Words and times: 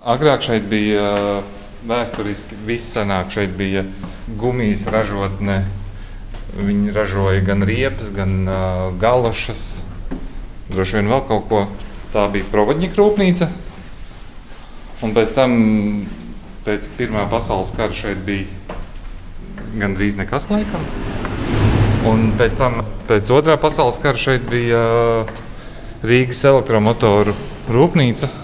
Agrāk 0.00 0.40
šeit 0.40 0.64
bija 0.64 1.42
vēsturiski 1.84 2.56
viss 2.64 2.88
senāk. 2.94 3.28
Šeit 3.34 3.52
bija 3.52 3.82
gumijas 4.40 4.86
ražotne. 4.88 5.66
Viņi 6.56 6.94
ražoja 6.96 7.42
gan 7.44 7.60
riepas, 7.68 8.08
gan 8.16 8.48
uh, 8.48 8.86
galošas, 8.96 9.82
droši 10.72 10.98
vien 10.98 11.12
vēl 11.12 11.20
kaut 11.28 11.44
ko. 11.52 11.60
Tā 12.14 12.24
bija 12.32 12.48
provodņika 12.48 12.96
rūpnīca. 12.96 13.50
Un 15.04 15.12
pēc 15.12 15.36
tam, 15.36 15.60
pēc 16.64 16.88
Pirmā 16.96 17.28
pasaules 17.28 17.76
kara, 17.76 17.92
šeit 17.92 18.24
bija 18.24 18.48
gandrīz 19.76 20.16
nekas 20.16 20.48
laikam. 20.48 20.90
Un 22.08 22.30
pēc 22.40 22.56
tam, 22.56 22.80
pēc 23.04 23.28
Otrā 23.36 23.60
pasaules 23.60 24.00
kara, 24.00 24.16
šeit 24.16 24.48
bija 24.48 24.80
Rīgas 26.00 26.46
elektromotoru 26.48 27.36
rūpnīca. 27.68 28.39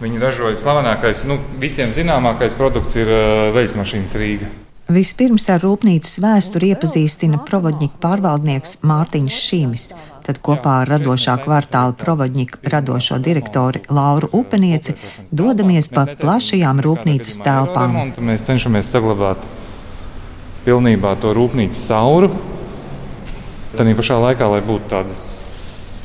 Viņi 0.00 0.16
ražoja 0.16 0.56
slavenākais, 0.56 1.26
nu, 1.28 1.36
visiem 1.60 1.90
zināmākais 1.92 2.54
produkts 2.56 2.96
ir 2.96 3.10
veļas 3.52 3.76
mašīnas 3.76 4.16
Rīga. 4.16 4.48
Vispirms 4.90 5.44
ar 5.52 5.60
rūpnīcas 5.62 6.16
vēsturi 6.24 6.72
iepazīstina 6.72 7.42
provodņika 7.46 8.00
pārvaldnieks 8.00 8.80
Mārtiņš 8.80 9.36
Šīmis. 9.44 9.84
Tad 10.24 10.40
kopā 10.42 10.80
ar 10.80 10.90
radošā 10.94 11.36
kvartāla 11.44 11.92
provodņika 12.00 12.64
radošo 12.72 13.20
direktori 13.20 13.84
Lauru 13.92 14.32
Upenieci 14.40 14.96
dodamies 15.30 15.92
pa 15.92 16.08
plašajām 16.18 16.80
rūpnīcas 16.82 17.38
telpām. 17.44 18.00
Mēs 18.24 18.48
cenšamies 18.48 18.90
saglabāt 18.90 19.44
pilnībā 20.64 21.12
to 21.20 21.36
rūpnīcas 21.36 21.86
sauru. 21.92 22.32
Tā 23.76 23.84
pašā 23.84 24.16
laikā, 24.24 24.48
lai 24.48 24.64
būtu 24.64 24.90
tāda 24.90 25.24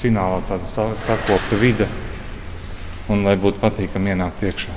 finālā 0.04 0.44
tāda 0.52 0.92
sakopta 1.00 1.58
vide 1.58 1.88
un 3.12 3.24
lai 3.26 3.36
būtu 3.40 3.62
patīkami 3.62 4.14
ienākt 4.14 4.44
iekšā. 4.46 4.76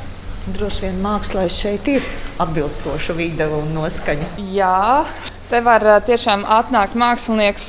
Droši 0.49 0.87
vien 0.87 1.01
mākslā 1.05 1.45
šeit 1.53 1.89
ir 1.93 2.05
atbilstoša 2.41 3.17
vide 3.17 3.49
un 3.53 3.69
noskaņa. 3.75 4.31
Jā, 4.55 5.05
te 5.51 5.61
var 5.65 5.85
tiešām 6.09 6.47
atnākt 6.59 6.97
mākslinieks, 6.98 7.67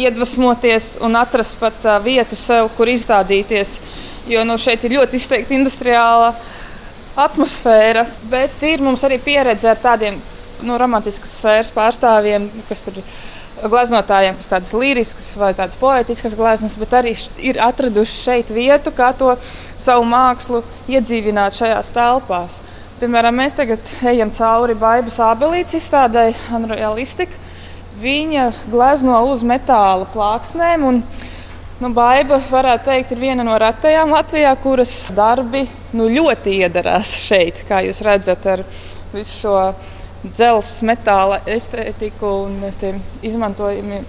iedvesmoties 0.00 0.94
un 1.04 1.16
atrast 1.20 1.56
pat 1.60 1.86
vietu 2.04 2.36
sev, 2.38 2.68
kur 2.76 2.90
izstādīties. 2.92 3.78
Jo 4.28 4.44
nu, 4.44 4.58
šeit 4.60 4.84
ir 4.84 4.98
ļoti 4.98 5.16
izteikti 5.16 5.56
industriāla 5.56 6.34
atmosfēra, 7.20 8.04
bet 8.30 8.60
ir 8.68 8.84
mums 8.84 9.02
arī 9.08 9.18
pieredze 9.22 9.68
ar 9.70 9.80
tādiem 9.80 10.20
nu, 10.62 10.76
romantiskas 10.78 11.32
sfēras 11.40 11.72
pārstāvjiem, 11.74 12.50
kas 12.68 12.84
tur 12.84 13.00
ir 13.00 13.14
gleznotājiem, 13.68 14.36
kas 14.38 14.50
tādas 14.50 14.72
liriskas 14.76 15.28
vai 15.40 15.52
tādas 15.56 15.78
poetiskas 15.80 16.36
gleznas, 16.38 16.76
bet 16.80 16.94
arī 16.96 17.14
ir 17.42 17.60
atraduši 17.62 18.16
šeit 18.24 18.52
vietu, 18.54 18.92
kā 18.94 19.10
to 19.16 19.34
savu 19.80 20.06
mākslu 20.08 20.62
iedzīvināt 20.90 21.56
šajās 21.58 21.92
telpās. 21.96 22.60
Piemēram, 23.00 23.38
mēs 23.40 23.54
tagad 23.56 23.92
ejam 24.04 24.28
cauri 24.36 24.74
Baibas 24.76 25.14
abelītes 25.24 25.78
izstādē, 25.78 26.30
Unrealistika. 26.52 27.38
Viņa 28.00 28.50
glezno 28.72 29.16
uz 29.28 29.40
metāla 29.44 30.04
plāksnēm. 30.12 30.84
Un, 30.88 30.98
nu, 31.80 31.90
Baiba, 31.96 32.40
varētu 32.50 32.90
teikt, 32.90 33.14
ir 33.14 33.22
viena 33.24 33.44
no 33.44 33.56
retajām 33.60 34.12
Latvijā, 34.12 34.52
kuras 34.60 34.92
darbi 35.16 35.64
nu, 35.96 36.10
ļoti 36.12 36.58
iedarās 36.60 37.14
šeit, 37.24 37.64
kā 37.68 37.80
jūs 37.86 38.02
redzat, 38.04 38.44
ar 38.52 38.64
visu 39.14 39.32
šo 39.46 39.56
dzelzceļa, 40.24 40.86
metāla 40.90 41.40
estētiku 41.48 42.30
un 42.44 42.58
izmantojamiem 43.24 44.04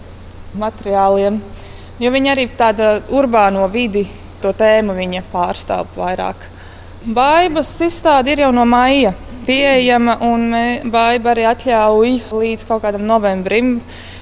materiāliem. 0.59 1.39
Jo 2.01 2.11
viņa 2.11 2.31
arī 2.33 2.47
tāda 2.57 2.93
urbāno 3.13 3.67
vidi, 3.71 4.07
to 4.41 4.51
tēmu 4.57 4.95
viņa 4.97 5.23
pārstāv 5.31 5.91
vairāk. 5.95 6.47
Baibas 7.15 7.73
izstāde 7.81 8.33
ir 8.33 8.43
jau 8.43 8.51
no 8.53 8.65
maija 8.65 9.13
pieejama, 9.45 10.17
un 10.25 10.51
Baiba 10.91 11.31
arī 11.33 11.45
atļauj 11.49 12.15
līdz 12.29 12.67
kaut 12.69 12.83
kādam 12.83 13.05
novembrim. 13.09 13.77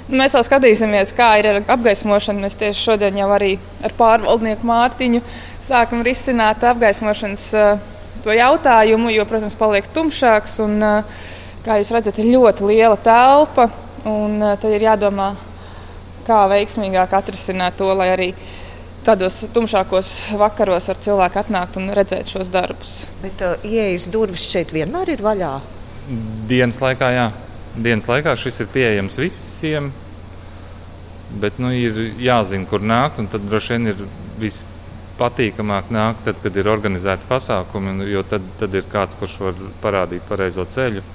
Mēs 0.09 0.33
vēl 0.33 0.45
skatīsimies, 0.47 1.13
kā 1.13 1.33
ir 1.41 1.49
ar 1.51 1.59
apgaismošanu. 1.75 2.41
Mēs 2.45 2.57
tieši 2.59 2.85
šodien 2.87 3.19
jau 3.19 3.27
arī 3.35 3.53
ar 3.85 3.93
pārvaldnieku 3.97 4.65
Mārtiņu 4.65 5.21
sākam 5.65 6.01
risināt 6.05 6.63
apgaismošanas 6.65 7.43
uh, 7.53 7.83
jautājumu, 8.25 9.11
jo, 9.13 9.25
protams, 9.29 9.57
paliek 9.59 9.85
tumšāks. 9.93 10.57
Un, 10.65 10.79
uh, 10.81 11.27
Kā 11.59 11.75
jūs 11.75 11.89
redzat, 11.91 12.15
ir 12.21 12.29
ļoti 12.31 12.67
liela 12.69 12.95
telpa, 13.03 13.65
un 14.07 14.37
eh, 14.39 14.55
tad 14.61 14.71
ir 14.71 14.85
jādomā, 14.85 15.33
kā 16.23 16.45
veiksmīgāk 16.47 17.11
atrisināt 17.17 17.75
to, 17.81 17.89
lai 17.99 18.07
arī 18.13 18.27
tādos 19.03 19.41
tumšākos 19.51 20.11
vakaros 20.39 20.87
ar 20.91 21.01
cilvēku 21.03 21.41
atnākt 21.41 21.75
un 21.81 21.91
redzēt 21.95 22.31
šos 22.31 22.51
darbus. 22.53 23.01
Bet 23.23 23.43
uh, 23.43 23.59
ieejas 23.67 24.07
durvis 24.11 24.43
šeit 24.47 24.71
vienmēr 24.75 25.11
ir 25.15 25.23
vaļā. 25.25 25.51
Dienas 26.47 26.79
laikā, 26.83 27.11
jā. 27.15 27.27
Dienas 27.75 28.07
laikā 28.07 28.37
šis 28.39 28.63
ir 28.63 28.71
pieejams 28.71 29.19
visiem, 29.19 29.91
bet 31.43 31.59
nu, 31.59 31.73
ir 31.75 31.99
jāzina, 32.23 32.67
kur 32.71 32.83
nākt. 32.83 33.19
Tad 33.33 33.47
droši 33.51 33.75
vien 33.75 33.93
ir 33.93 34.03
vispatīkamāk 34.39 35.91
nākt, 35.95 36.23
tad, 36.27 36.39
kad 36.43 36.59
ir 36.59 36.71
organizēti 36.71 37.27
pasākumi, 37.27 38.03
jo 38.13 38.23
tad, 38.27 38.47
tad 38.61 38.75
ir 38.79 38.87
kāds, 38.91 39.19
kurš 39.19 39.39
var 39.47 39.63
parādīt 39.83 40.27
pareizo 40.29 40.67
ceļu 40.69 41.07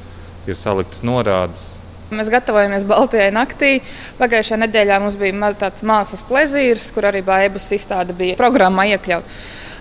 ir 0.47 0.59
saliktas 0.59 1.03
norādes. 1.07 1.75
Mēs 2.15 2.31
gatavojamies 2.31 2.85
Baltijai 2.87 3.31
naktī. 3.35 3.79
Pagājušajā 4.21 4.61
nedēļā 4.65 5.01
mums 5.03 5.17
bija 5.19 5.53
tāds 5.59 5.85
mākslas 5.87 6.25
plezīrs, 6.29 6.91
kur 6.95 7.09
arī 7.09 7.25
Bābas 7.25 7.71
izstāde 7.75 8.17
bija 8.17 8.39
programmā 8.39 8.87
iekļauta. 8.93 9.39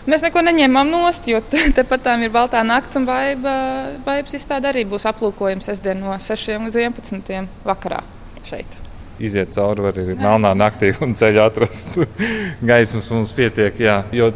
Mēs 0.10 0.24
neko 0.26 0.42
neņēmām 0.44 0.90
nost, 0.92 1.28
jo 1.32 1.40
tepat 1.78 2.08
tā 2.08 2.16
ir 2.20 2.32
Baltā 2.34 2.64
nakts, 2.68 2.98
un 3.00 3.08
Bābas 3.08 4.36
izstāde 4.36 4.72
arī 4.72 4.86
būs 4.88 5.08
aplūkojama 5.12 5.64
sestdien 5.64 6.02
no 6.04 6.16
6 6.20 6.58
līdz 6.66 6.82
11 6.88 7.68
vakarā 7.68 8.02
šeit. 8.48 8.80
Iziet 9.24 9.54
cauri 9.54 9.84
var 9.86 10.00
arī 10.00 10.16
melnā 10.18 10.52
naktī 10.58 10.90
un 11.04 11.14
ceļā 11.16 11.46
atrast 11.52 11.94
gaismas 12.70 13.12
mums 13.14 13.32
pietiek. 13.36 13.78
Jā. 13.80 14.02
Jo 14.16 14.32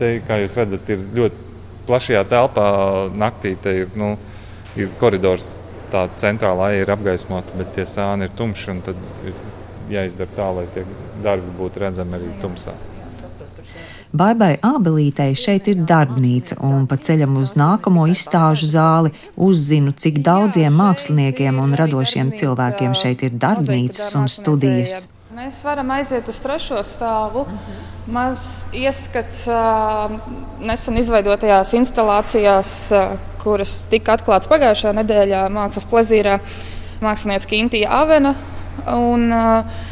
te, 0.00 0.16
kā 0.26 0.40
jūs 0.40 0.56
redzat, 0.58 0.88
ir 0.90 1.04
ļoti 1.18 1.50
plašajā 1.86 2.22
telpā 2.30 2.66
naktī. 3.18 3.54
Te 3.60 3.76
ir, 3.82 3.92
nu, 3.98 4.14
ir 4.78 4.90
koridors 4.98 5.54
tā 5.92 6.06
centrālā 6.20 6.72
ir 6.80 6.90
apgaismota, 6.92 7.56
bet 7.58 7.74
tie 7.76 7.86
sāni 7.88 8.28
ir 8.28 8.38
tumši. 8.38 8.78
Tad 8.86 9.04
ir 9.28 9.36
jāizdara 9.92 10.38
tā, 10.38 10.48
lai 10.56 10.66
tie 10.74 10.86
darbi 11.24 11.52
būtu 11.58 11.84
redzami 11.84 12.18
arī 12.18 12.32
tumsā. 12.42 12.74
Baibai 14.12 14.58
Ābelītei 14.60 15.32
šeit 15.32 15.70
ir 15.72 15.86
darbnīca, 15.88 16.58
un 16.68 16.84
pa 16.84 16.98
ceļam 17.00 17.38
uz 17.40 17.54
nākamo 17.56 18.04
izstāžu 18.12 18.68
zāli 18.68 19.12
uzzinu, 19.40 19.94
cik 19.96 20.18
daudziem 20.26 20.74
māksliniekiem 20.76 21.56
un 21.62 21.72
radošiem 21.80 22.34
cilvēkiem 22.36 22.92
šeit 22.92 23.24
ir 23.24 23.38
darbnīcas 23.40 24.12
un 24.20 24.28
studijas. 24.28 25.06
Mēs 25.32 25.62
varam 25.64 25.88
aiziet 25.96 26.28
uz 26.28 26.42
trešo 26.44 26.82
stāvu. 26.84 27.46
Maz 28.12 28.66
ieskats 28.76 29.46
nesen 30.60 31.00
izveidotajās 31.00 31.72
instalācijās, 31.78 32.74
kuras 33.42 33.74
tika 33.90 34.16
atklātas 34.16 34.50
pagājušajā 34.50 34.94
nedēļā 35.00 35.42
Mākslas 35.52 35.88
plezīrā. 35.90 36.38
Mākslinieca 37.02 37.50
Kintija 37.50 37.90
Avena 37.98 38.36
un 38.94 39.26
uh, 39.34 39.84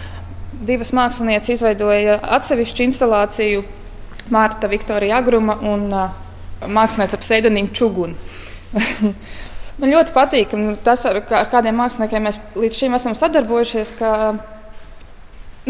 divas 0.67 0.93
mākslinieces 0.95 1.57
izveidoja 1.57 2.21
atsevišķu 2.39 2.87
instalāciju 2.87 3.65
Mārta 4.31 4.71
Viktorija 4.71 5.19
Agruma 5.19 5.57
un 5.67 5.89
uh, 5.91 6.13
mākslinieca 6.71 7.19
ar 7.19 7.25
pseidonīmu 7.25 7.75
Čugunu. 7.75 8.15
Man 9.81 9.95
ļoti 9.95 10.13
patīk 10.13 10.55
tas, 10.85 11.07
ar, 11.09 11.23
ar 11.25 11.47
kādiem 11.51 11.79
māksliniekiem 11.81 12.27
mēs 12.29 12.39
līdz 12.59 12.83
šim 12.83 12.97
esam 12.99 13.15
sadarbojušies. 13.17 13.95
Ka, 13.99 14.11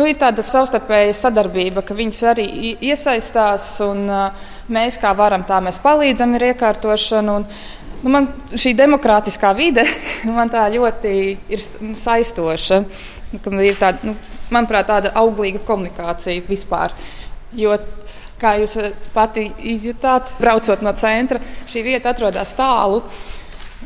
Nu, 0.01 0.07
ir 0.09 0.17
tāda 0.17 0.41
savstarpēja 0.41 1.13
sadarbība, 1.13 1.83
ka 1.85 1.93
viņas 1.93 2.19
arī 2.31 2.47
iesaistās, 2.89 3.67
un 3.85 4.07
mēs 4.73 4.97
kā 4.97 5.11
varam, 5.19 5.45
tā 5.45 5.59
mēs 5.61 5.77
palīdzam 5.83 6.39
ar 6.39 6.45
iekārtošanu. 6.47 7.35
Un, 7.37 7.45
nu, 8.01 8.13
man 8.15 8.31
šī 8.57 8.73
demokrātiskā 8.79 9.53
vide 9.59 9.85
man 10.39 10.49
tā 10.49 10.65
ļoti 10.73 11.13
ir 11.53 11.67
saistoša. 12.01 12.81
Ir 13.37 13.77
tāda, 13.77 14.09
nu, 14.09 14.17
manuprāt, 14.49 14.89
tāda 14.89 15.13
auglīga 15.21 15.61
komunikācija 15.69 16.49
vispār. 16.49 16.97
Jo, 17.53 17.77
kā 18.41 18.57
jūs 18.63 18.79
pati 19.13 19.51
izjutāt, 19.69 20.33
braucot 20.41 20.81
no 20.81 20.97
centra, 20.97 21.45
šī 21.69 21.85
vieta 21.93 22.15
atrodas 22.17 22.57
tālu. 22.57 23.05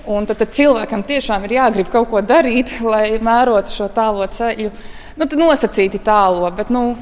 Un 0.06 0.30
tad, 0.30 0.44
tad 0.44 0.54
cilvēkam 0.54 1.02
tiešām 1.08 1.48
ir 1.48 1.58
jāgrib 1.58 1.90
kaut 1.90 2.12
ko 2.12 2.22
darīt, 2.22 2.78
lai 2.92 3.16
mērotu 3.18 3.82
šo 3.82 3.90
tālo 3.98 4.30
ceļu 4.30 4.70
nu, 5.16 5.26
nosacīti 5.46 6.00
tālo, 6.04 6.48
bet 6.54 6.70
nu, 6.74 6.92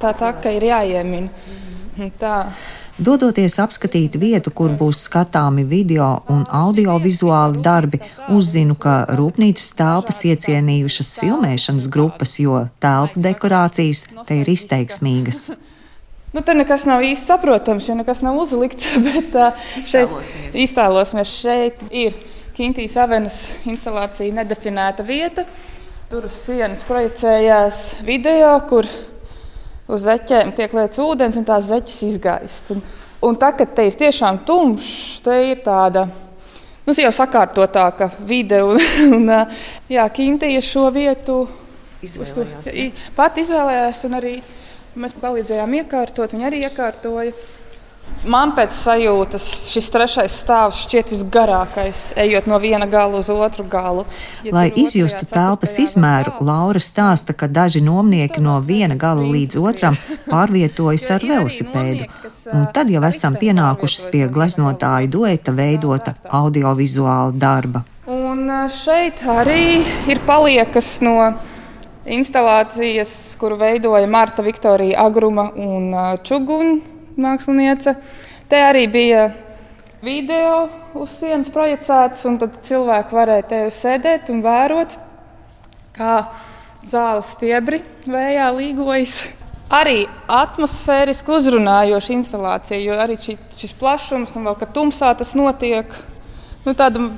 tā 0.00 0.14
tā 0.16 0.32
kā 0.42 0.52
ir 0.54 0.68
jāiemina. 0.70 1.54
Tā. 2.18 2.34
Dodoties 2.98 3.54
apskatīt 3.62 4.16
vietu, 4.18 4.50
kur 4.50 4.72
būs 4.74 5.04
skatāmi 5.06 5.62
video 5.66 6.08
un 6.34 6.42
audiovizuāli 6.50 7.62
darbi, 7.62 8.00
uzzinu, 8.34 8.74
ka 8.74 9.04
rūpnīcas 9.18 9.70
telpas 9.78 10.18
iecienījušas 10.26 11.12
filmēšanas 11.20 11.86
grupas, 11.94 12.34
jo 12.42 12.64
telpu 12.82 13.22
dekorācijas 13.22 14.04
te 14.26 14.42
ir 14.42 14.54
izteiksmīgas. 14.56 15.48
Nu, 16.28 16.42
te 16.44 16.52
nekas 16.52 16.82
nav 16.84 17.00
īsti 17.00 17.24
saprotams, 17.24 17.86
ja 17.88 17.94
nekas 17.96 18.18
nav 18.20 18.36
uzlikts. 18.36 18.90
Bet 19.06 19.32
uh, 19.32 19.68
šeit 19.80 20.12
iztēlosimies, 20.60 21.30
šeit 21.40 21.80
ir 21.88 22.18
Kintīs 22.58 22.96
avenas 22.98 23.44
instalācija 23.70 24.34
nedefinēta 24.34 25.06
vieta. 25.08 25.44
Tur 26.08 26.24
uz 26.24 26.32
sienas 26.40 26.80
projicējās 26.88 27.78
video, 28.00 28.54
kur 28.64 28.86
uz 29.92 30.06
zeķēm 30.06 30.54
tiek 30.56 30.72
lietas 30.72 31.02
ūdens 31.04 31.36
un 31.36 31.44
tās 31.44 31.66
zeķes 31.68 31.98
izgaist. 32.06 32.70
Un, 32.72 32.80
un 33.28 33.36
tā, 33.36 33.50
kad 33.58 33.74
te 33.76 33.84
ir 33.90 33.98
tiešām 34.00 34.38
tumšs, 34.48 35.18
te 35.26 35.36
ir 35.50 35.60
tāda. 35.66 36.06
Nu, 36.86 36.94
jau 36.96 37.10
sakārtotāka 37.12 38.08
vide, 38.24 38.62
un, 38.64 38.80
un 39.18 39.28
jā, 39.92 40.06
Kintija 40.16 40.64
šo 40.64 40.86
vietu 40.96 41.42
izvēlējās. 42.00 42.72
Uz, 42.72 43.04
pat 43.20 43.44
izvēlējās, 43.44 44.00
un 44.08 44.16
arī 44.22 44.34
mēs 44.96 45.12
palīdzējām 45.20 45.76
iekārtot, 45.82 46.32
viņa 46.32 46.48
arī 46.48 46.62
iekārtoja. 46.70 47.36
Man 48.26 48.50
pēc 48.56 48.74
sajūtas 48.74 49.44
šis 49.70 49.86
trešais 49.94 50.34
stāvs 50.42 50.80
šķiet 50.82 51.12
visgarākais, 51.14 52.00
ejot 52.18 52.48
no 52.50 52.58
viena 52.58 52.88
gala 52.90 53.20
uz 53.20 53.28
otru 53.30 53.62
galu. 53.70 54.02
Ja 54.42 54.56
Lai 54.56 54.66
izjustu 54.74 55.22
telpas 55.30 55.76
izmēru, 55.78 56.34
Laura 56.42 56.82
stāsta, 56.82 57.32
ka 57.32 57.46
daži 57.46 57.80
nomnieki 57.84 58.42
no 58.42 58.56
viena 58.58 58.98
gala 58.98 59.22
līdz 59.22 59.60
otram 59.62 59.94
pārvietojas 60.26 61.06
ar 61.14 61.28
velosipēdu. 61.30 62.10
Un 62.56 62.66
tad 62.74 62.90
jau 62.90 63.04
esam 63.06 63.38
pienākušas 63.38 64.10
pie 64.10 64.26
gleznotāju 64.26 65.12
dueta 65.14 65.54
veidota 65.54 66.16
audiovizuāla 66.26 67.32
darba. 67.38 67.86
Un 68.10 68.50
šeit 68.74 69.22
arī 69.30 69.84
ir 70.10 70.24
paliekas 70.26 70.96
no 71.06 71.16
instalācijas, 72.02 73.16
kuru 73.38 73.62
veidoja 73.62 74.10
Marta 74.10 74.42
Viktorija 74.42 75.06
Agruma 75.06 75.52
un 75.54 75.92
Čuguņa 76.26 76.97
māksliniece. 77.20 77.94
Te 78.48 78.60
arī 78.64 78.86
bija 78.90 79.28
video 80.04 80.68
uz 80.98 81.16
sienas 81.18 81.50
projicēts, 81.52 82.24
un 82.28 82.38
tad 82.40 82.60
cilvēki 82.66 83.18
varēja 83.18 83.48
te 83.50 83.60
sēdēt 83.74 84.30
un 84.32 84.42
vērot, 84.44 84.94
kā 85.98 86.14
zāles 86.88 87.34
stiebri 87.34 87.82
vējā 88.08 88.48
līgojas. 88.56 89.18
Arī 89.68 90.06
atmosfēriski 90.32 91.32
uzrunājoša 91.34 92.14
instalācija, 92.14 92.78
jo 92.80 92.94
arī 92.96 93.18
šī, 93.20 93.34
šis 93.52 93.74
plašums 93.76 94.32
un 94.38 94.48
vēl, 94.48 94.56
ka 94.56 94.68
tumsā 94.72 95.10
tas 95.18 95.34
notiek. 95.36 95.92
Nu, 96.64 96.72
tāda, 96.72 97.10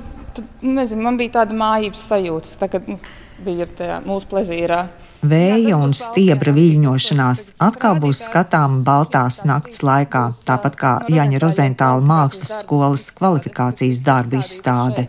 nezinu, 0.59 1.05
man 1.05 1.21
bija 1.21 1.37
tāda 1.39 1.55
mājības 1.55 2.03
sajūta, 2.11 2.57
tā, 2.59 2.67
kad 2.73 2.91
nu, 2.91 2.99
bija 3.47 3.69
tajā 3.79 4.01
mūsu 4.03 4.27
plezīrā. 4.33 4.81
Vēja 5.21 5.77
un 5.77 5.91
stiebra 5.93 6.55
viļņošanās 6.57 7.41
atkal 7.61 7.99
būs 8.01 8.23
skatāma 8.25 8.79
Baltās 8.87 9.43
nakts 9.45 9.83
laikā, 9.85 10.23
tāpat 10.49 10.79
kā 10.81 10.93
Jaņa 11.13 11.43
Rozentāla 11.43 12.01
mākslas 12.01 12.55
skolas 12.63 13.05
kvalifikācijas 13.19 14.01
darbu 14.07 14.39
izstāde. 14.41 15.05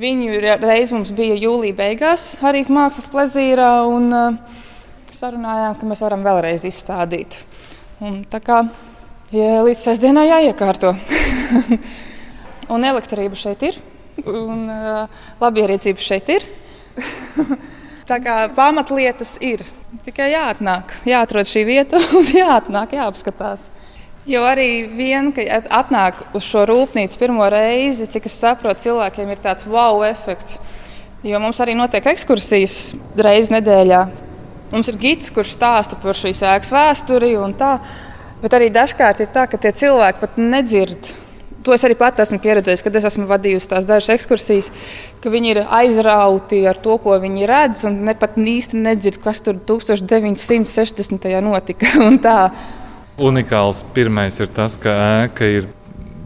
Viņu 0.00 0.38
reiz 0.64 0.94
mums 0.96 1.12
bija 1.12 1.36
jūlija 1.36 1.76
beigās, 1.76 2.24
arī 2.40 2.64
mākslas 2.72 3.10
plezīrā, 3.12 3.68
un 3.84 4.08
uh, 4.16 4.56
sarunājām, 5.12 5.76
ka 5.76 5.90
mēs 5.92 6.04
varam 6.06 6.24
vēlreiz 6.24 6.64
izstādīt. 6.64 7.36
Un, 8.00 8.22
tā 8.24 8.40
kā 8.40 8.62
ja 9.36 9.60
līdz 9.60 9.84
sestdienai 9.90 10.24
jāiekārto. 10.30 10.96
un 12.74 12.88
elektrība 12.94 13.36
šeit 13.36 13.68
ir, 13.68 13.78
un 14.24 14.66
uh, 14.72 15.22
labierīcība 15.44 16.08
šeit 16.08 16.32
ir. 16.38 16.52
Tā 18.04 18.18
kā 18.20 18.34
pamatlietas 18.52 19.38
ir 19.40 19.62
tikai 20.04 20.26
jāatnāk, 20.34 20.90
jāatrod 21.08 21.48
šī 21.48 21.62
vieta 21.64 22.00
un 22.18 22.26
jāatnāk, 22.28 22.92
jāapskatās. 22.98 23.70
Jo 24.28 24.42
arī 24.48 24.84
vien, 24.92 25.30
ka 25.36 25.44
atnāk 25.80 26.20
uz 26.36 26.44
šo 26.44 26.66
rūpnīcu 26.68 27.20
pirmo 27.20 27.48
reizi, 27.52 28.08
cik 28.08 28.28
es 28.28 28.36
saprotu, 28.40 28.86
cilvēkiem 28.86 29.32
ir 29.32 29.40
tāds 29.44 29.64
wow 29.68 30.04
efekts. 30.04 30.60
Jo 31.24 31.40
mums 31.40 31.60
arī 31.64 31.76
notiek 31.76 32.04
ekskursijas 32.12 32.92
reizes 33.16 33.52
nedēļā. 33.52 34.02
Mums 34.72 34.88
ir 34.92 35.00
gids, 35.00 35.32
kurš 35.32 35.54
stāsta 35.56 35.96
par 36.00 36.16
šīs 36.16 36.42
ēkas 36.44 36.72
vēsturi 36.76 37.34
un 37.40 37.56
tā. 37.56 37.78
Bet 38.44 38.56
arī 38.56 38.68
dažkārt 38.72 39.24
ir 39.24 39.32
tā, 39.32 39.46
ka 39.48 39.60
tie 39.60 39.72
cilvēki 39.72 40.20
pat 40.20 40.40
nedzird 40.40 41.08
To 41.64 41.72
es 41.72 41.84
arī 41.86 41.96
pats 41.96 42.20
esmu 42.26 42.36
pieredzējis, 42.44 42.82
kad 42.84 42.96
es 42.98 43.06
esmu 43.08 43.24
vadījusi 43.30 43.70
tās 43.70 43.86
dažas 43.88 44.12
ekskursijas, 44.18 44.66
ka 45.24 45.32
viņi 45.32 45.52
ir 45.54 45.60
aizrauti 45.64 46.58
ar 46.68 46.76
to, 46.84 46.98
ko 47.00 47.16
viņi 47.22 47.48
redz, 47.48 47.86
un 47.88 48.02
ne 48.04 48.12
pat 48.18 48.36
īsti 48.36 48.82
nedzird, 48.84 49.16
kas 49.24 49.40
tur 49.44 49.56
1960. 49.56 51.24
notika. 51.46 51.88
Unikāls 53.28 53.80
pirmais 53.94 54.36
ir 54.42 54.50
tas, 54.52 54.76
ka 54.80 54.92
ēka 55.24 55.48
ir. 55.60 55.70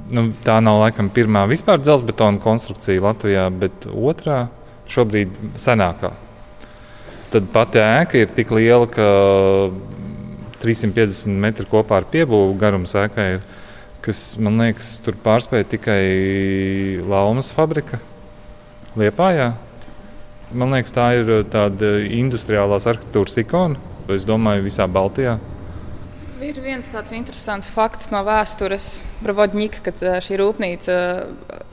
Nu, 0.08 0.30
tā 0.40 0.54
nav 0.64 0.78
laikam 0.80 1.10
pirmā 1.12 1.42
vispār 1.50 1.82
dzelzbetona 1.84 2.40
konstrukcija 2.40 3.02
Latvijā, 3.04 3.42
bet 3.52 3.84
otrā 3.92 4.46
šobrīd 4.88 5.36
senākā. 5.60 6.14
Tad 7.28 7.50
pati 7.52 7.82
ēka 7.82 8.22
ir 8.22 8.32
tik 8.32 8.54
liela, 8.56 8.88
ka 8.88 9.04
350 10.64 11.36
metru 11.44 11.68
kopā 11.68 12.00
ar 12.00 12.08
piebūvi 12.08 12.56
garums 12.58 12.96
ēkai 12.96 13.28
ir 13.36 13.44
kas 14.04 14.36
man 14.40 14.60
liekas, 14.62 14.96
tur 15.04 15.18
pārspēja 15.24 15.68
tikai 15.74 16.02
Laumas 17.08 17.50
fabrika 17.54 18.00
Liepājā. 18.98 19.52
Man 20.56 20.72
liekas, 20.72 20.94
tā 20.96 21.10
ir 21.18 21.30
tāda 21.52 21.98
industriālās 22.06 22.88
arhitektūras 22.88 23.36
ikona. 23.42 23.80
Es 24.08 24.24
domāju, 24.24 24.64
visā 24.64 24.86
Baltijā. 24.88 25.36
Ir 26.38 26.60
viens 26.62 26.86
tāds 26.86 27.12
interesants 27.12 27.68
fakts 27.74 28.12
no 28.12 28.22
vēstures 28.24 28.86
par 29.20 29.34
Vodņiku, 29.36 29.82
kad 29.84 30.00
šī 30.24 30.38
rūpnīca, 30.38 30.96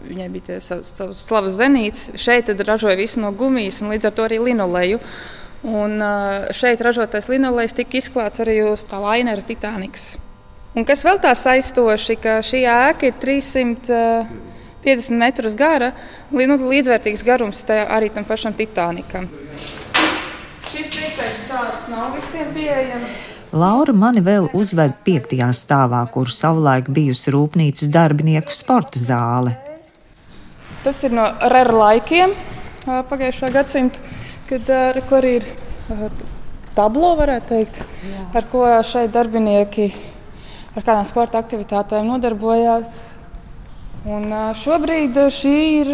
viņai 0.09 0.27
bija 0.33 0.57
savs 0.65 0.95
slavas 1.21 1.55
zenīts. 1.59 2.09
Šeit 2.19 2.49
ražoja 2.65 2.97
visu 2.99 3.21
no 3.23 3.29
gumijas 3.31 3.79
un 3.85 3.93
līdz 3.93 4.09
ar 4.09 4.15
to 4.17 4.25
arī 4.25 4.41
linoleju. 4.49 4.99
Un 5.65 6.01
šeit 6.53 6.81
ražotais 6.83 7.29
linolejs 7.31 7.77
tika 7.77 8.01
izklāts 8.01 8.41
arī 8.43 8.59
uz 8.65 8.83
tā 8.89 8.99
lainera 9.01 9.45
Titanikas. 9.45 10.15
Un 10.75 10.83
kas 10.83 11.05
vēl 11.07 11.21
tā 11.23 11.29
saistoši, 11.39 12.17
ka 12.19 12.41
šī 12.43 12.65
ēka 12.67 13.07
ir 13.07 13.13
350 13.21 15.15
metrus 15.15 15.53
gara, 15.55 15.93
nu, 16.35 16.57
līdzvērtīgs 16.59 17.23
garums 17.23 17.63
arī 17.71 18.09
tam 18.11 18.27
pašam 18.27 18.51
Titanikam. 18.53 19.29
Šis 20.67 20.91
piektais 20.91 21.45
stāsts 21.45 21.87
nav 21.87 22.11
visiem 22.17 22.51
pieejams. 22.51 23.07
Laura 23.55 23.93
mani 23.95 24.19
vēl 24.19 24.49
uzved 24.51 24.93
piektajā 25.05 25.47
stāvā, 25.55 26.01
kur 26.11 26.27
savulaik 26.27 26.89
bijusi 26.91 27.31
rūpnīcas 27.31 27.87
darbinieku 27.93 28.51
sporta 28.51 28.99
zāle. 28.99 29.55
Tas 30.83 30.99
ir 31.07 31.15
no 31.15 31.23
RR 31.39 31.71
laikiem, 31.71 32.35
pagājušā 32.83 33.47
gadsimta, 33.55 34.03
kad 34.49 34.67
arī 34.75 35.37
ir 35.39 35.47
tablo, 36.75 37.15
varētu 37.15 37.47
teikt, 37.53 37.79
Jā. 38.03 38.27
ar 38.35 38.43
ko 38.51 38.65
šeit 38.83 39.15
darbinieki 39.15 39.87
ar 40.75 40.83
kādām 40.83 41.07
sporta 41.07 41.39
aktivitātēm 41.39 42.07
nodarbojās. 42.11 42.99
Un 44.05 44.29
šobrīd 44.59 45.17
šī 45.33 45.55
ir 45.79 45.91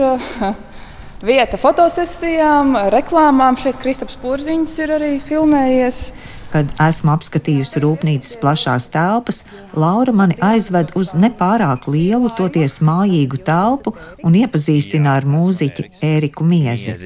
vieta 1.32 1.60
fotosesijām, 1.62 2.76
reklāmām. 2.92 3.60
Šeit 3.62 3.80
Kristaps 3.82 4.18
Porziņš 4.22 4.78
ir 4.84 4.96
arī 4.98 5.16
filmējies. 5.24 6.04
Kad 6.52 6.74
esmu 6.84 7.14
apskatījusi 7.14 7.80
rūpnīcas 7.80 8.34
plašās 8.42 8.90
telpas, 8.92 9.46
Laura 9.72 10.12
mani 10.12 10.36
aizved 10.44 10.92
uz 11.00 11.14
nepārāk 11.16 11.88
lielu, 11.88 12.28
toties 12.36 12.82
mājīgu 12.84 13.40
telpu 13.48 13.94
un 14.28 14.36
iepazīstina 14.36 15.16
ar 15.16 15.28
mūziķi 15.30 15.88
Ēriku 16.04 16.44
Miezi. 16.44 16.98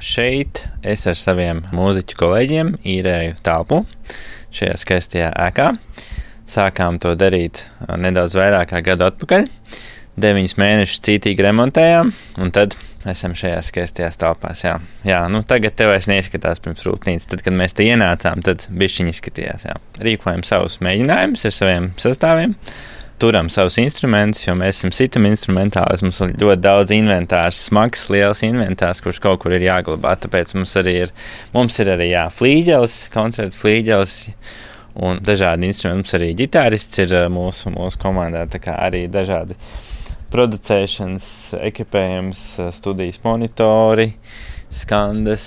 Šeit 0.00 0.62
es 0.80 1.04
ar 1.10 1.20
saviem 1.20 1.60
mūziķu 1.76 2.16
kolēģiem 2.16 2.78
īrēju 2.96 3.36
telpu 3.44 3.84
šajā 4.54 4.80
skaistajā 4.80 5.34
ēkā. 5.50 5.74
Sākām 6.50 7.00
to 7.00 7.14
darīt 7.16 7.64
nedaudz 7.88 8.36
vairāk 8.36 8.72
kā 8.74 8.82
gadu 8.84 9.08
atpakaļ. 9.08 9.46
Deviņus 10.20 10.58
mēnešus 10.60 11.00
cītīgi 11.02 11.42
remontējām, 11.42 12.12
un 12.38 12.52
tad 12.54 12.76
esam 13.10 13.32
šajās 13.34 13.72
skaistajās 13.72 14.20
telpās. 14.20 14.62
Jā, 14.62 14.76
jā 15.06 15.24
nu 15.32 15.40
tagad 15.42 15.74
te 15.74 15.88
vairs 15.90 16.06
neizskatās 16.06 16.62
pirms 16.62 16.84
rūpnīcas. 16.86 17.26
Tad, 17.32 17.42
kad 17.42 17.56
mēs 17.58 17.74
te 17.74 17.88
ienācām, 17.88 18.44
tad 18.46 18.68
bišķiņi 18.70 19.10
izskatījās. 19.10 19.64
Jā. 19.66 19.78
Rīkojam 20.04 20.44
savus 20.46 20.78
mēģinājumus 20.84 21.48
ar 21.50 21.56
saviem 21.58 21.90
sastāviem 21.98 22.54
turam 23.18 23.48
savus 23.52 23.76
instrumentus, 23.78 24.42
jo 24.44 24.56
mēs 24.58 24.80
esam 24.80 24.92
sitam 24.94 25.26
instrumentāli. 25.28 25.96
Mums 26.04 26.20
ir 26.24 26.34
ļoti 26.42 26.62
daudz 26.64 26.94
inventārs, 26.94 27.62
smags, 27.68 28.08
liels 28.12 28.42
inventārs, 28.46 29.00
kurš 29.04 29.20
kaut 29.24 29.42
kur 29.44 29.54
ir 29.54 29.64
jāglabā. 29.64 30.16
Tāpēc 30.20 30.56
mums 30.58 30.74
arī 30.80 30.96
ir, 31.04 31.14
mums 31.54 31.78
ir 31.82 31.92
arī 31.94 32.10
jā, 32.10 32.26
flīģelis, 32.34 32.98
koncerta 33.14 33.60
flīģelis 33.60 34.16
un 34.94 35.18
dažādi 35.24 35.70
instrumenti. 35.70 36.02
Mums 36.02 36.16
arī 36.18 36.30
ģitārists 36.38 37.02
ir 37.02 37.14
mūsu, 37.32 37.72
mūsu 37.74 38.00
komandā, 38.02 38.44
tā 38.50 38.60
kā 38.62 38.76
arī 38.86 39.06
dažādi 39.12 39.56
producēšanas 40.34 41.26
ekipējums, 41.62 42.44
studijas 42.74 43.20
monitori, 43.22 44.12
skandas, 44.74 45.46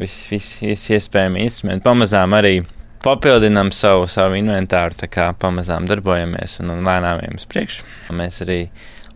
visi 0.00 0.32
vis, 0.34 0.48
vis 0.62 0.88
iespējami 0.96 1.44
instrumenti. 1.46 1.86
Pamazām 1.86 2.34
arī 2.36 2.56
papildinām 3.04 3.70
savu, 3.74 4.08
savu 4.10 4.38
inventāru, 4.38 4.96
tā 4.98 5.10
kā 5.12 5.28
pamazām 5.38 5.86
darbojamies 5.88 6.58
un, 6.62 6.72
un 6.74 6.86
lēnām 6.86 7.22
ejam 7.22 7.38
uz 7.38 7.46
priekšu. 7.50 7.86
Mēs 8.16 8.40
arī 8.44 8.58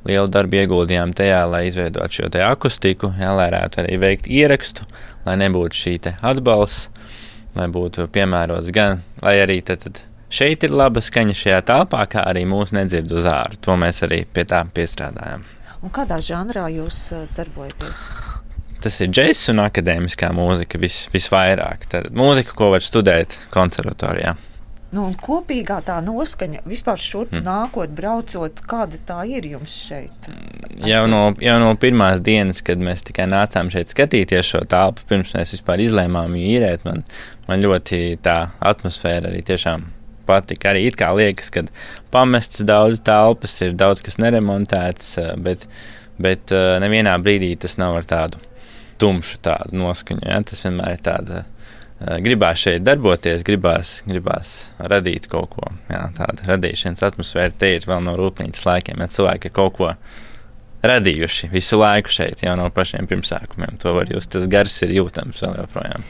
lielu 0.08 0.28
darbu 0.32 0.60
ieguldījām 0.60 1.14
tajā, 1.16 1.40
lai 1.50 1.66
izveidotu 1.68 2.20
šo 2.20 2.30
akustiku, 2.46 3.12
jā, 3.18 3.32
lai 3.34 3.48
varētu 3.48 3.82
arī 3.82 3.98
veikt 4.00 4.28
ierakstu, 4.30 4.86
lai 5.26 5.38
nebūtu 5.42 5.82
šī 5.82 5.96
atbalsts, 6.20 6.88
lai 7.58 7.68
būtu 7.74 8.08
piemērots 8.14 8.72
gan, 8.74 9.02
lai 9.22 9.36
arī 9.42 9.60
tad, 9.66 9.84
tad 9.84 10.02
šeit 10.30 10.64
ir 10.66 10.74
laba 10.74 11.02
skaņa 11.04 11.36
šajā 11.36 11.60
telpā, 11.68 12.04
kā 12.10 12.24
arī 12.30 12.44
mūsu 12.48 12.78
nedzird 12.78 13.12
uz 13.12 13.28
ārā. 13.28 13.58
To 13.64 13.76
mēs 13.80 14.02
arī 14.06 14.24
pie 14.32 14.46
tā 14.48 14.62
piestrādājam. 14.74 15.46
Un 15.82 15.94
kādā 15.94 16.18
žanrā 16.24 16.66
jūs 16.74 17.08
uh, 17.14 17.26
darbojaties? 17.36 18.02
Tas 18.82 18.94
ir 19.02 19.10
džeks 19.10 19.48
un 19.52 19.62
akadēmiskā 19.64 20.30
mūzika 20.34 20.78
vis, 20.78 21.04
visvairāk. 21.10 21.86
Tad 21.90 22.12
mūzika, 22.14 22.54
ko 22.58 22.70
var 22.74 22.84
studēt 22.84 23.34
konservatorijā. 23.54 24.36
Nu, 24.88 25.10
kopīgā 25.20 25.82
tā 25.84 25.98
noskaņa, 26.00 26.62
vispār 26.64 27.00
šurp 27.02 27.34
mm. 27.34 27.42
nākot, 27.44 27.90
braucot, 27.92 28.62
kāda 28.70 28.96
tā 29.04 29.18
ir 29.28 29.44
jums 29.50 29.74
šeit? 29.84 30.30
Jau 30.80 31.02
no, 31.10 31.34
jau 31.44 31.58
no 31.60 31.74
pirmās 31.80 32.22
dienas, 32.24 32.62
kad 32.64 32.80
mēs 32.80 33.04
tikai 33.04 33.26
nācām 33.28 33.68
šeit 33.74 33.92
skatīties 33.92 34.48
šo 34.48 34.62
telpu, 34.64 35.04
pirms 35.10 35.34
mēs 35.36 35.52
vispār 35.58 35.84
izlēmām 35.84 36.38
īrēt, 36.40 36.88
man, 36.88 37.04
man 37.50 37.64
ļoti 37.66 38.00
tā 38.24 38.38
atmosfēra 38.64 39.28
arī 39.28 39.44
tiešām 39.44 39.84
patika. 40.28 40.72
Arī 40.72 40.86
it 40.88 40.96
kā 41.00 41.10
liekas, 41.16 41.52
ka 41.52 41.66
pamests 42.14 42.64
daudz 42.68 43.02
telpas, 43.04 43.58
ir 43.64 43.76
daudz 43.78 44.04
kas 44.06 44.20
neremontēts, 44.22 45.14
eh, 45.20 45.32
bet, 45.36 45.68
bet 46.16 46.54
eh, 46.54 46.76
nevienā 46.82 47.16
brīdī 47.22 47.54
tas 47.60 47.76
nav 47.80 48.00
ar 48.00 48.08
tādu 48.08 48.40
tumšu 48.98 49.40
tādu 49.44 49.78
noskaņu. 49.78 50.24
Ja? 50.26 50.40
Tas 50.46 50.64
vienmēr 50.64 50.96
ir 50.96 51.04
tāds. 51.06 51.44
Eh, 51.98 52.20
gribās 52.22 52.60
šeit 52.62 52.84
darboties, 52.86 53.42
gribās, 53.42 53.96
gribās 54.06 54.68
radīt 54.78 55.26
kaut 55.30 55.50
ko 55.56 55.72
tādu. 55.88 56.14
Tāda 56.14 56.46
radīšanas 56.52 57.02
atmosfēra 57.10 57.50
te 57.58 57.72
ir 57.74 57.86
vēl 57.88 58.04
no 58.06 58.14
rūpnīcas 58.18 58.66
laikiem, 58.68 59.02
ja 59.02 59.10
cilvēki 59.10 59.50
ir 59.50 59.54
kaut 59.56 59.74
ko 59.80 59.88
radījuši 60.86 61.48
visu 61.50 61.80
laiku 61.80 62.12
šeit, 62.14 62.44
jau 62.46 62.52
no 62.54 62.68
pašiem 62.70 63.08
pirmsākumiem. 63.10 63.80
To 63.82 63.96
var 63.96 64.12
just, 64.14 64.30
tas 64.30 64.46
gars 64.46 64.76
ir 64.86 64.94
jūtams 64.94 65.42
vēl 65.42 65.56
joprojām. 65.58 66.04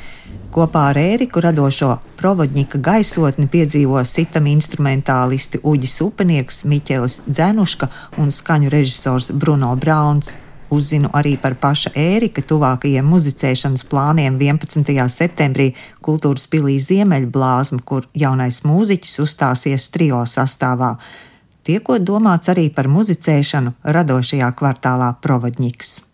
Kopā 0.52 0.82
ar 0.90 1.00
Ēriku 1.00 1.40
radošo 1.40 1.94
provodņika 2.20 2.82
gaisotni 2.84 3.48
piedzīvo 3.48 4.02
sitam 4.04 4.50
instrumentālisti 4.52 5.62
Uģis 5.64 5.96
Upenieks, 6.04 6.66
Miķelis 6.68 7.22
Dzenuška 7.30 7.88
un 8.20 8.28
skaņu 8.28 8.74
režisors 8.76 9.32
Bruno 9.32 9.72
Brauns. 9.80 10.34
Uzzinu 10.70 11.08
arī 11.16 11.36
par 11.40 11.54
paša 11.56 11.94
Ērika 11.96 12.42
tuvākajiem 12.44 13.06
muzicēšanas 13.08 13.86
plāniem 13.88 14.36
11. 14.36 15.08
septembrī 15.08 15.70
Kultūras 16.04 16.44
pilī 16.52 16.76
Ziemeļblāzma, 16.84 17.80
kur 17.88 18.04
jaunais 18.12 18.60
mūziķis 18.68 19.16
uzstāsies 19.24 19.88
trio 19.94 20.20
sastāvā 20.28 20.96
tiekot 21.68 22.04
domāts 22.04 22.48
arī 22.48 22.68
par 22.72 22.88
muzicēšanu 22.88 23.74
radošajā 23.84 24.52
kvartālā 24.60 25.14
Provadņiks. 25.24 26.07